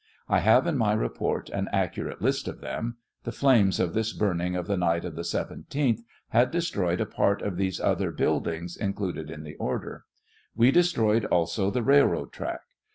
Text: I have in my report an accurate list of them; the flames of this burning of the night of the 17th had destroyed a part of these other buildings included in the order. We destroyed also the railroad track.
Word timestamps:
I 0.27 0.39
have 0.39 0.65
in 0.65 0.79
my 0.79 0.93
report 0.93 1.51
an 1.51 1.69
accurate 1.71 2.23
list 2.23 2.47
of 2.47 2.59
them; 2.59 2.97
the 3.23 3.31
flames 3.31 3.79
of 3.79 3.93
this 3.93 4.13
burning 4.13 4.55
of 4.55 4.65
the 4.65 4.75
night 4.75 5.05
of 5.05 5.13
the 5.15 5.21
17th 5.21 5.99
had 6.29 6.49
destroyed 6.49 6.99
a 6.99 7.05
part 7.05 7.43
of 7.43 7.55
these 7.55 7.79
other 7.79 8.09
buildings 8.09 8.75
included 8.75 9.29
in 9.29 9.43
the 9.43 9.53
order. 9.57 10.05
We 10.55 10.71
destroyed 10.71 11.25
also 11.25 11.69
the 11.69 11.83
railroad 11.83 12.31
track. 12.33 12.61